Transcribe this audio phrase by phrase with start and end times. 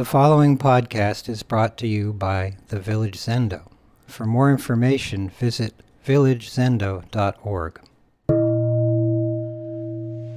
[0.00, 3.70] The following podcast is brought to you by the Village Zendo.
[4.06, 5.74] For more information, visit
[6.06, 7.80] villagezendo.org.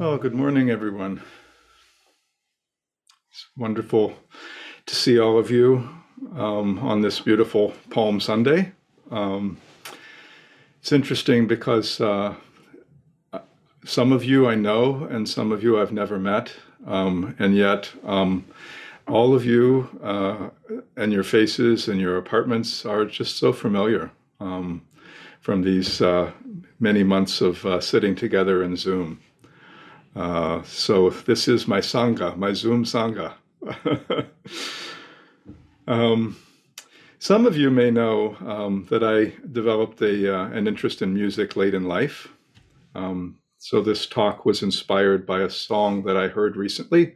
[0.01, 1.21] Oh, good morning, everyone.
[3.31, 4.13] It's wonderful
[4.85, 5.87] to see all of you
[6.35, 8.73] um, on this beautiful Palm Sunday.
[9.11, 9.57] Um,
[10.81, 12.35] it's interesting because uh,
[13.85, 16.51] some of you I know and some of you I've never met,
[16.85, 18.43] um, and yet um,
[19.07, 20.49] all of you uh,
[20.95, 24.81] and your faces and your apartments are just so familiar um,
[25.41, 26.31] from these uh,
[26.79, 29.19] many months of uh, sitting together in Zoom.
[30.15, 33.33] Uh, so this is my Sangha, my Zoom Sangha.
[35.87, 36.37] um,
[37.19, 41.55] some of you may know um, that I developed a, uh, an interest in music
[41.55, 42.27] late in life.
[42.95, 47.15] Um, so this talk was inspired by a song that I heard recently.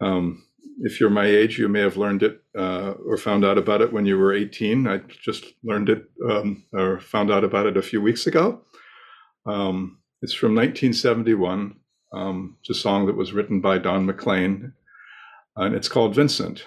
[0.00, 0.44] Um,
[0.80, 3.92] if you're my age, you may have learned it uh, or found out about it
[3.92, 4.86] when you were 18.
[4.86, 8.62] I just learned it um, or found out about it a few weeks ago.
[9.46, 11.76] Um, it's from 1971.
[12.12, 14.72] Um, it's a song that was written by Don McLean,
[15.56, 16.64] and it's called Vincent,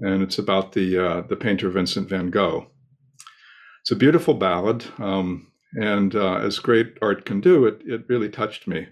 [0.00, 2.66] and it's about the uh, the painter Vincent van Gogh.
[3.82, 8.28] It's a beautiful ballad, um, and uh, as great art can do, it it really
[8.28, 8.88] touched me.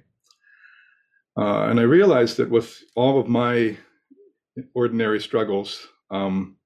[1.36, 3.76] Uh, and I realized that with all of my
[4.74, 6.56] ordinary struggles, um,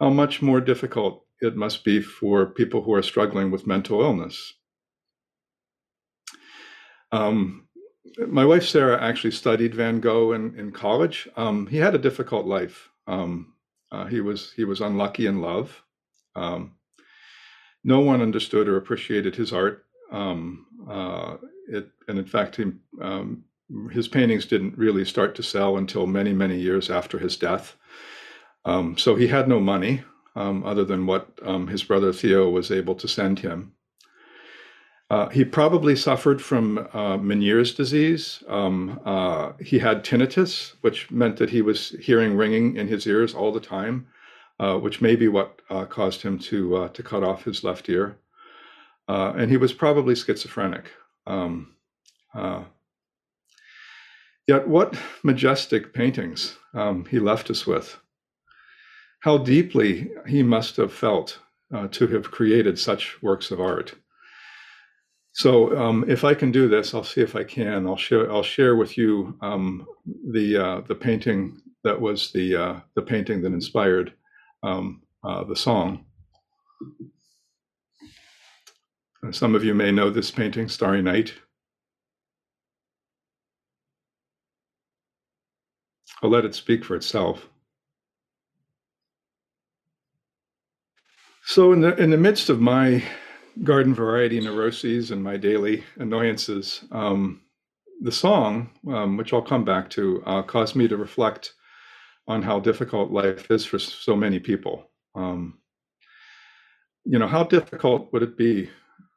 [0.00, 4.54] how much more difficult it must be for people who are struggling with mental illness.
[7.10, 7.68] Um,
[8.28, 11.28] my wife Sarah actually studied Van Gogh in, in college.
[11.36, 12.88] Um, he had a difficult life.
[13.06, 13.54] Um,
[13.90, 15.82] uh, he was he was unlucky in love.
[16.34, 16.76] Um,
[17.84, 19.84] no one understood or appreciated his art.
[20.10, 21.36] Um, uh,
[21.68, 22.64] it, and in fact, he,
[23.00, 23.44] um,
[23.90, 27.76] his paintings didn't really start to sell until many, many years after his death.
[28.64, 30.02] Um, so he had no money
[30.36, 33.72] um, other than what um, his brother Theo was able to send him.
[35.10, 38.42] Uh, he probably suffered from uh, Meniere's disease.
[38.48, 43.34] Um, uh, he had tinnitus, which meant that he was hearing ringing in his ears
[43.34, 44.06] all the time,
[44.58, 47.90] uh, which may be what uh, caused him to uh, to cut off his left
[47.90, 48.16] ear.
[49.06, 50.90] and he was probably schizophrenic.
[54.46, 57.98] Yet, what majestic paintings um, he left us with.
[59.20, 61.38] How deeply he must have felt
[61.72, 63.94] uh, to have created such works of art.
[65.32, 67.86] So, um, if I can do this, I'll see if I can.
[67.86, 68.30] I'll share.
[68.30, 69.86] I'll share with you um,
[70.30, 74.12] the uh, the painting that was the uh, the painting that inspired
[74.62, 76.04] um, uh, the song.
[79.30, 81.32] Some of you may know this painting, Starry Night.
[86.22, 87.48] I'll let it speak for itself.
[91.44, 93.02] So in the in the midst of my
[93.64, 97.40] garden variety neuroses and my daily annoyances, um,
[98.00, 101.54] the song, um, which I'll come back to, uh, caused me to reflect
[102.28, 104.90] on how difficult life is for so many people.
[105.14, 105.58] Um,
[107.04, 108.70] you know, how difficult would it be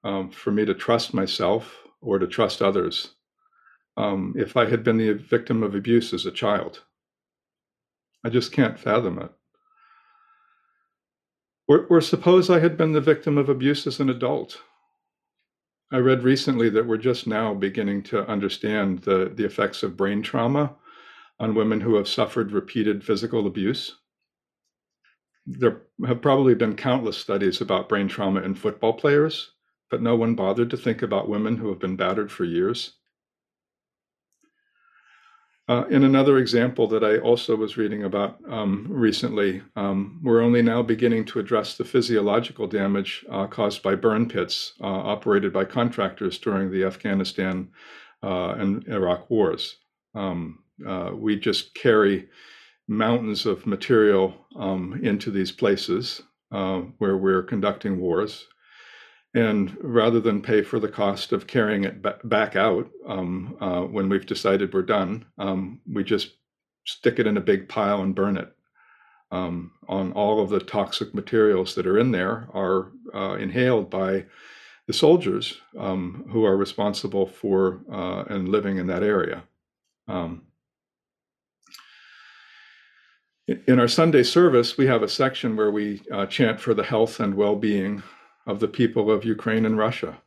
[0.04, 3.12] um, for me to trust myself or to trust others
[3.98, 6.82] um, if I had been the victim of abuse as a child?
[8.26, 9.30] I just can't fathom it.
[11.68, 14.62] Or, or suppose I had been the victim of abuse as an adult.
[15.92, 20.24] I read recently that we're just now beginning to understand the, the effects of brain
[20.24, 20.76] trauma
[21.40, 23.96] on women who have suffered repeated physical abuse.
[25.46, 29.52] There have probably been countless studies about brain trauma in football players,
[29.92, 32.94] but no one bothered to think about women who have been battered for years.
[35.68, 40.62] Uh, in another example that I also was reading about um, recently, um, we're only
[40.62, 45.66] now beginning to address the physiological damage uh, caused by burn pits uh, operated by
[45.66, 47.68] contractors during the Afghanistan
[48.22, 49.78] uh, and Iraq wars.
[50.14, 52.30] Um, uh, we just carry
[52.88, 56.22] mountains of material um, into these places
[56.52, 58.46] uh, where we're conducting wars
[59.36, 64.08] and rather than pay for the cost of carrying it back out um, uh, when
[64.08, 66.32] we've decided we're done, um, we just
[66.86, 68.56] stick it in a big pile and burn it.
[69.32, 74.26] Um, on all of the toxic materials that are in there are uh, inhaled by
[74.88, 79.44] the soldiers um, who are responsible for uh, and living in that area.
[80.08, 80.44] Um,
[83.48, 87.20] in our Sunday service, we have a section where we uh, chant for the health
[87.20, 88.02] and well being
[88.46, 90.22] of the people of Ukraine and Russia.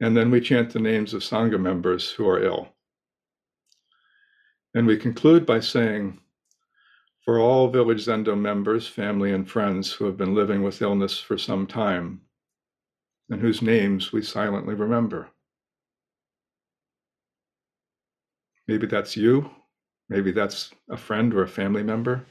[0.00, 2.68] And then we chant the names of Sangha members who are ill.
[4.74, 6.20] And we conclude by saying,
[7.24, 11.36] for all Village Zendo members, family, and friends who have been living with illness for
[11.36, 12.22] some time
[13.28, 15.28] and whose names we silently remember.
[18.66, 19.50] Maybe that's you.
[20.08, 22.24] Maybe that's a friend or a family member.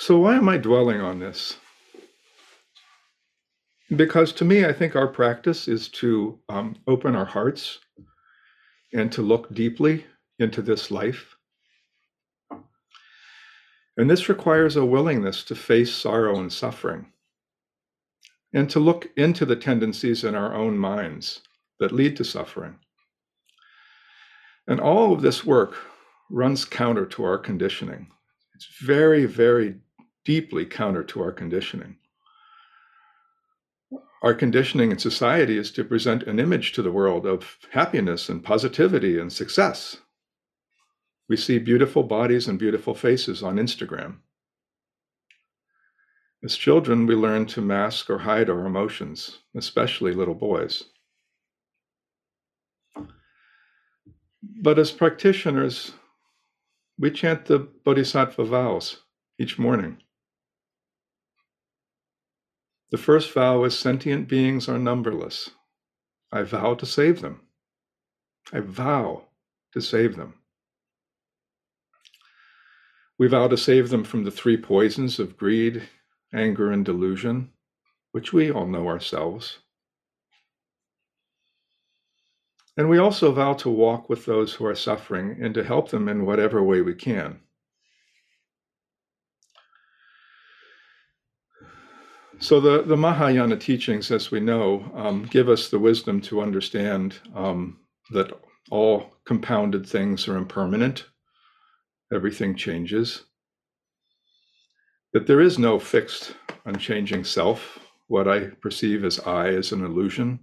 [0.00, 1.58] So, why am I dwelling on this?
[3.94, 7.80] Because to me, I think our practice is to um, open our hearts
[8.94, 10.06] and to look deeply
[10.38, 11.36] into this life.
[13.98, 17.12] And this requires a willingness to face sorrow and suffering
[18.54, 21.42] and to look into the tendencies in our own minds
[21.78, 22.78] that lead to suffering.
[24.66, 25.76] And all of this work
[26.30, 28.10] runs counter to our conditioning.
[28.54, 29.74] It's very, very
[30.24, 31.96] deeply counter to our conditioning.
[34.22, 38.44] Our conditioning in society is to present an image to the world of happiness and
[38.44, 39.96] positivity and success.
[41.28, 44.16] We see beautiful bodies and beautiful faces on Instagram.
[46.42, 50.84] As children, we learn to mask or hide our emotions, especially little boys.
[54.42, 55.92] But as practitioners,
[56.98, 58.98] we chant the Bodhisattva vows
[59.38, 59.98] each morning.
[62.90, 65.50] The first vow is sentient beings are numberless.
[66.32, 67.40] I vow to save them.
[68.52, 69.26] I vow
[69.72, 70.34] to save them.
[73.16, 75.88] We vow to save them from the three poisons of greed,
[76.32, 77.52] anger, and delusion,
[78.10, 79.58] which we all know ourselves.
[82.76, 86.08] And we also vow to walk with those who are suffering and to help them
[86.08, 87.40] in whatever way we can.
[92.42, 97.18] So the, the Mahayana teachings, as we know, um, give us the wisdom to understand
[97.34, 97.80] um,
[98.12, 98.32] that
[98.70, 101.04] all compounded things are impermanent.
[102.10, 103.24] Everything changes.
[105.12, 106.34] That there is no fixed,
[106.64, 107.78] unchanging self.
[108.06, 110.40] What I perceive as I is an illusion.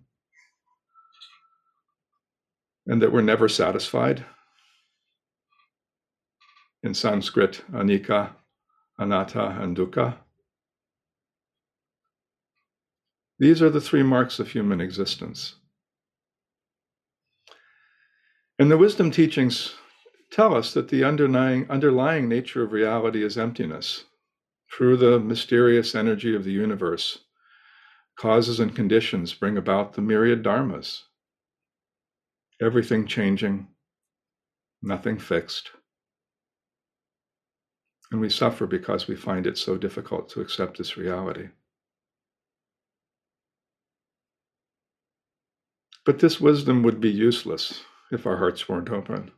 [2.86, 4.24] And that we're never satisfied.
[6.84, 8.34] In Sanskrit, anicca,
[9.00, 10.18] anatta, and dukkha
[13.40, 15.56] These are the three marks of human existence.
[18.60, 19.76] And the wisdom teachings
[20.32, 24.06] tell us that the underlying, underlying nature of reality is emptiness.
[24.76, 27.20] Through the mysterious energy of the universe,
[28.20, 31.04] causes and conditions bring about the myriad dharmas.
[32.62, 33.68] Everything changing,
[34.82, 35.70] nothing fixed.
[38.12, 41.50] And we suffer because we find it so difficult to accept this reality.
[46.08, 47.84] But this wisdom would be useless
[48.14, 49.30] if our hearts weren't open.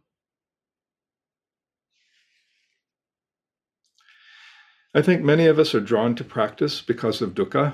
[4.93, 7.73] I think many of us are drawn to practice because of dukkha.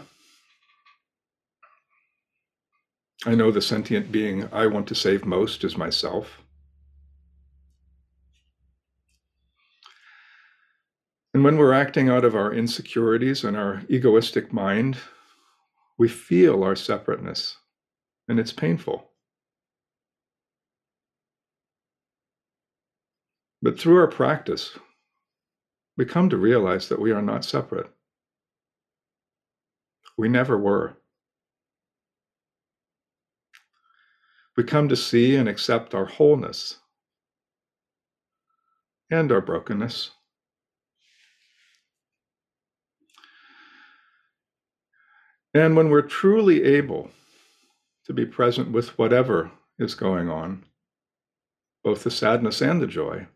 [3.26, 6.42] I know the sentient being I want to save most is myself.
[11.34, 15.00] And when we're acting out of our insecurities and our egoistic mind,
[15.98, 17.58] we feel our separateness
[18.28, 19.10] and it's painful.
[23.62, 24.78] But through our practice,
[25.98, 27.90] we come to realize that we are not separate.
[30.18, 30.98] We never were.
[34.56, 36.80] We come to see and accept our wholeness
[39.12, 40.12] and our brokenness.
[45.54, 47.10] And when we're truly able
[48.06, 50.66] to be present with whatever is going on,
[51.84, 53.28] both the sadness and the joy,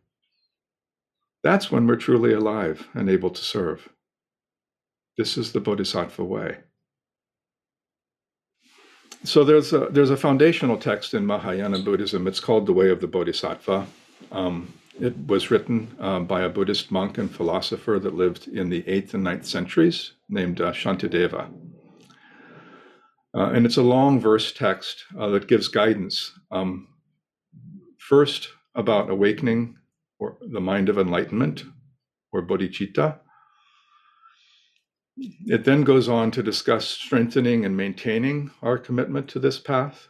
[1.43, 3.89] that's when we're truly alive and able to serve.
[5.17, 6.57] This is the Bodhisattva way.
[9.23, 12.27] So there's a, there's a foundational text in Mahayana Buddhism.
[12.27, 13.85] It's called The Way of the Bodhisattva.
[14.31, 18.83] Um, it was written uh, by a Buddhist monk and philosopher that lived in the
[18.83, 21.49] 8th and 9th centuries named uh, Shantideva.
[23.39, 26.33] Uh, and it's a long verse text uh, that gives guidance.
[26.51, 26.89] Um,
[27.97, 29.77] first, about awakening
[30.19, 31.63] or the mind of enlightenment
[32.31, 33.19] or bodhicitta.
[35.17, 40.09] It then goes on to discuss strengthening and maintaining our commitment to this path.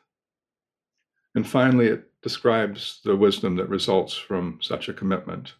[1.35, 5.53] And finally, it describes the wisdom that results from such a commitment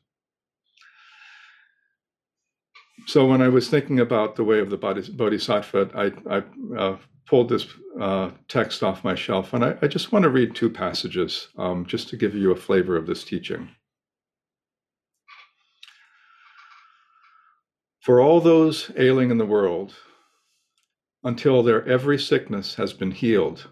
[3.10, 6.44] so when I was thinking about the way of the Bodhisattva, I, I
[6.78, 7.66] uh, pulled this
[8.00, 11.88] uh, text off my shelf, and I, I, just want to read two passages um,
[11.88, 13.70] just to give you a flavor of this teaching.
[18.02, 19.96] For all those ailing in the world,
[21.24, 23.70] until their every sickness has been healed,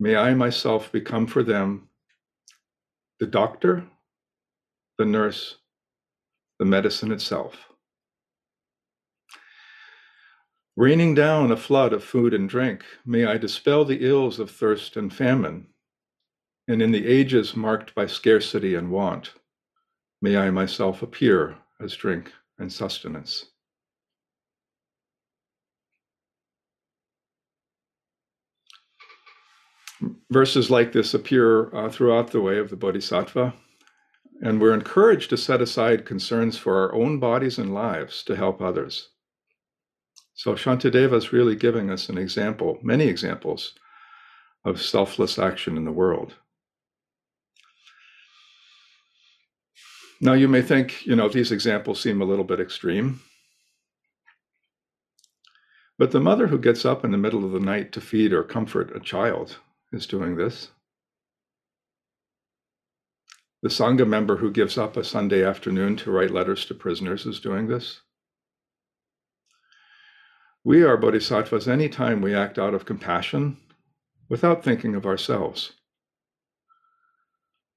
[0.00, 1.88] may I myself become for them
[3.20, 3.84] the doctor,
[4.96, 5.56] the nurse,
[6.58, 7.73] the medicine itself.
[10.76, 14.96] Raining down a flood of food and drink, may I dispel the ills of thirst
[14.96, 15.68] and famine.
[16.66, 19.34] And in the ages marked by scarcity and want,
[20.20, 23.46] may I myself appear as drink and sustenance.
[30.28, 33.54] Verses like this appear uh, throughout the way of the Bodhisattva,
[34.42, 38.60] and we're encouraged to set aside concerns for our own bodies and lives to help
[38.60, 39.13] others.
[40.34, 43.74] So Shantideva is really giving us an example, many examples
[44.64, 46.34] of selfless action in the world.
[50.20, 53.20] Now, you may think, you know, these examples seem a little bit extreme.
[55.98, 58.42] But the mother who gets up in the middle of the night to feed or
[58.42, 59.58] comfort a child
[59.92, 60.70] is doing this.
[63.62, 67.38] The Sangha member who gives up a Sunday afternoon to write letters to prisoners is
[67.38, 68.00] doing this.
[70.66, 73.58] We are bodhisattvas anytime we act out of compassion
[74.30, 75.72] without thinking of ourselves.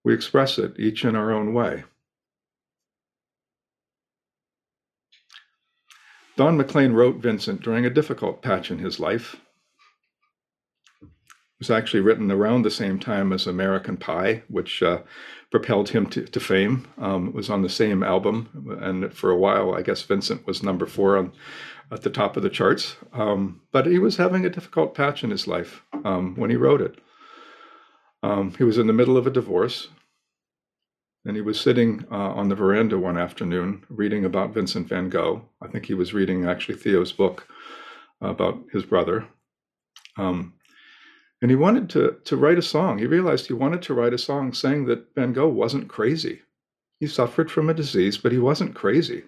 [0.06, 1.84] We express it each in our own way.
[6.38, 9.36] Don McLean wrote Vincent during a difficult patch in his life.
[11.02, 11.10] It
[11.60, 15.00] was actually written around the same time as American Pie, which uh,
[15.50, 16.88] propelled him to, to fame.
[17.00, 20.62] Um, it was on the same album, and for a while, I guess Vincent was
[20.62, 21.34] number four on
[21.92, 22.96] at the top of the charts.
[23.14, 26.82] Um, but he was having a difficult patch in his life um, when he wrote
[26.82, 27.00] it.
[28.24, 29.90] Um, he was in the middle of a divorce,
[31.26, 35.44] and he was sitting uh, on the veranda one afternoon reading about Vincent van Gogh.
[35.62, 37.48] I think he was reading actually Theo's book
[38.22, 39.28] about his brother.
[40.18, 40.54] Um,
[41.42, 42.98] and he wanted to, to write a song.
[42.98, 46.42] He realized he wanted to write a song saying that Van Gogh wasn't crazy.
[47.00, 49.24] He suffered from a disease, but he wasn't crazy.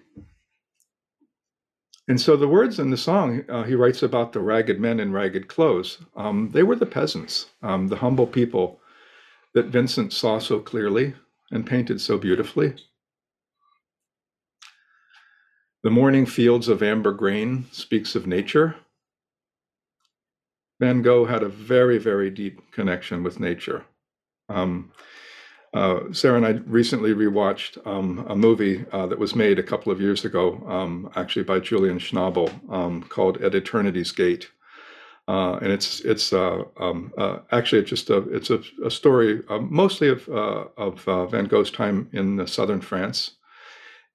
[2.10, 5.12] And so the words in the song, uh, he writes about the ragged men in
[5.12, 5.98] ragged clothes.
[6.16, 8.80] Um, they were the peasants, um, the humble people
[9.54, 11.14] that Vincent saw so clearly
[11.52, 12.74] and painted so beautifully.
[15.84, 18.74] The morning fields of amber grain speaks of nature.
[20.80, 23.84] Van Gogh had a very, very deep connection with nature.
[24.48, 24.90] Um,
[25.72, 29.92] uh, Sarah and I recently rewatched um, a movie uh, that was made a couple
[29.92, 34.50] of years ago, um, actually by Julian Schnabel, um, called At Eternity's Gate.
[35.28, 39.42] Uh, and it's it's uh, um, uh, actually it's just a it's a, a story
[39.48, 43.36] uh, mostly of of Van Gogh's time in southern France,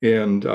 [0.01, 0.45] and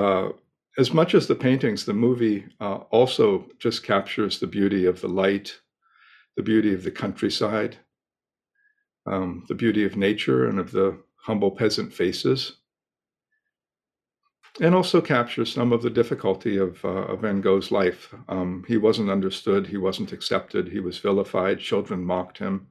[0.78, 5.60] as much as the paintings, the movie also just captures the beauty of the light,
[6.36, 7.78] the beauty of the countryside,
[9.06, 12.56] um, the beauty of nature and of the humble peasant faces,
[14.60, 18.14] and also captures some of the difficulty of, uh, of Van Gogh's life.
[18.28, 22.66] Um, he wasn't understood, he wasn't accepted, he was vilified, children mocked him,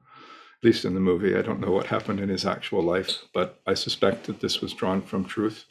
[0.60, 1.36] at least in the movie.
[1.36, 4.74] I don't know what happened in his actual life, but I suspect that this was
[4.74, 5.64] drawn from truth.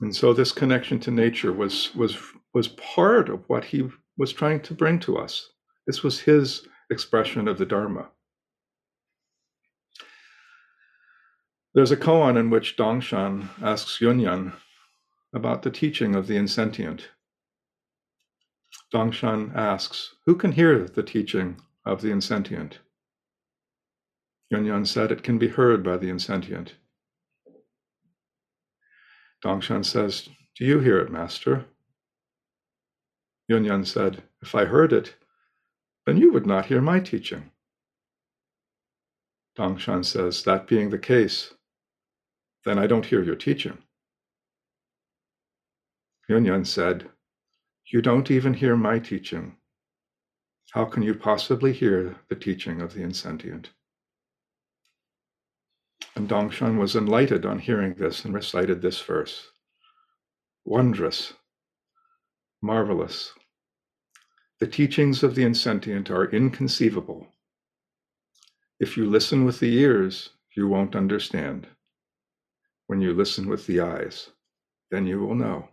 [0.00, 2.16] And so this connection to nature was was
[2.54, 5.50] was part of what he was trying to bring to us.
[5.86, 8.08] This was his expression of the Dharma.
[11.72, 14.54] There's a koan in which Dongshan asks Yunyan
[15.32, 17.10] about the teaching of the insentient.
[18.92, 22.80] Dongshan asks, Who can hear the teaching of the insentient?
[24.52, 26.74] Yunyan said, It can be heard by the insentient.
[29.44, 31.66] Dongshan says, Do you hear it, Master?
[33.48, 35.14] Yunyan said, If I heard it,
[36.10, 37.52] then you would not hear my teaching.
[39.56, 41.54] Dongshan says, That being the case,
[42.64, 43.78] then I don't hear your teaching.
[46.28, 47.08] Yunyan said,
[47.86, 49.54] You don't even hear my teaching.
[50.72, 53.70] How can you possibly hear the teaching of the insentient?
[56.16, 59.46] And Dongshan was enlightened on hearing this and recited this verse
[60.64, 61.34] Wondrous,
[62.60, 63.32] marvelous.
[64.60, 67.26] The teachings of the insentient are inconceivable.
[68.78, 71.66] If you listen with the ears, you won't understand.
[72.86, 74.28] When you listen with the eyes,
[74.90, 75.68] then you will know.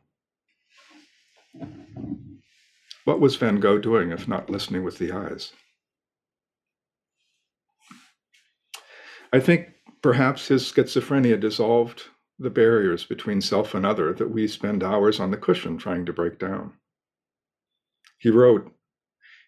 [3.03, 5.51] What was Van Gogh doing if not listening with the eyes?
[9.33, 9.67] I think
[10.01, 12.03] perhaps his schizophrenia dissolved
[12.39, 16.13] the barriers between self and other that we spend hours on the cushion trying to
[16.13, 16.71] break down.
[18.19, 18.71] He wrote,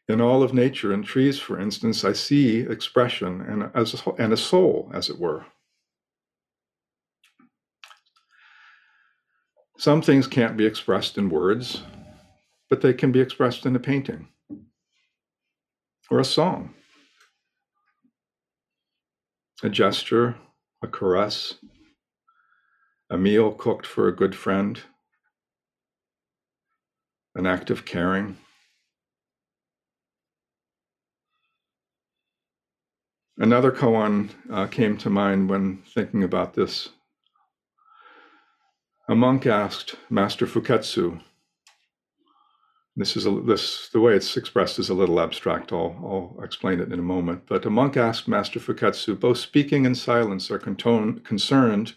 [0.10, 4.38] in all of nature, in trees, for instance, I see expression and, as and a
[4.38, 5.46] soul, as it were.
[9.78, 11.84] Some things can't be expressed in words,
[12.70, 14.28] but they can be expressed in a painting
[16.10, 16.74] or a song,
[19.62, 20.38] a gesture,
[20.82, 21.54] a caress,
[23.12, 24.82] a meal cooked for a good friend,
[27.36, 28.38] an act of caring.
[33.42, 36.90] Another koan uh, came to mind when thinking about this.
[39.08, 41.22] A monk asked Master Fuketsu.
[42.98, 45.72] This is a, this the way it's expressed is a little abstract.
[45.72, 47.44] I'll, I'll explain it in a moment.
[47.48, 51.94] But a monk asked Master Fuketsu, both speaking and silence are conton- concerned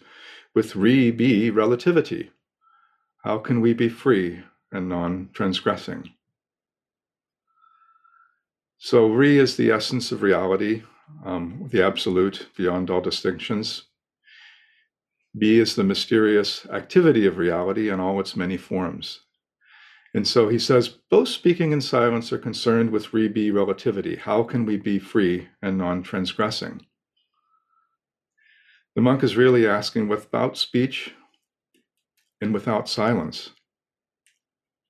[0.55, 2.31] with re be relativity.
[3.25, 6.13] How can we be free and non transgressing?
[8.77, 10.83] So, re is the essence of reality,
[11.25, 13.83] um, the absolute beyond all distinctions.
[15.37, 19.21] B is the mysterious activity of reality in all its many forms.
[20.13, 24.15] And so he says, both speaking and silence are concerned with re be relativity.
[24.15, 26.85] How can we be free and non transgressing?
[28.95, 31.15] The monk is really asking without speech
[32.41, 33.49] and without silence,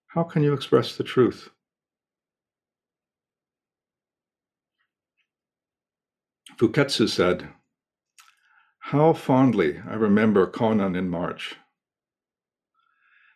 [0.08, 1.50] how can you express the truth?
[6.58, 7.50] Fuketsu said,
[8.80, 11.56] How fondly I remember Konan in March.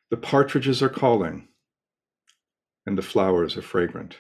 [0.10, 1.48] The partridges are calling,
[2.86, 4.18] and the flowers are fragrant.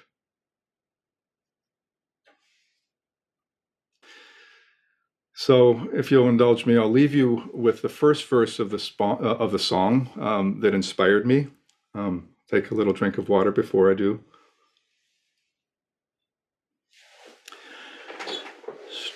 [5.34, 9.22] So, if you'll indulge me, I'll leave you with the first verse of the, spo-
[9.22, 11.50] uh, of the song um, that inspired me.
[11.94, 14.24] Um, take a little drink of water before I do.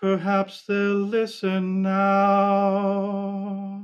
[0.00, 3.77] Perhaps they'll listen now.